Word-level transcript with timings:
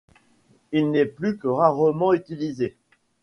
Il 0.71 0.89
n'est 0.89 1.05
plus 1.05 1.37
que 1.37 1.45
rarement 1.47 2.11
utilisé. 2.15 2.75